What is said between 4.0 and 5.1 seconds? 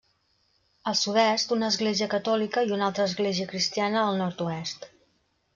al nord-oest.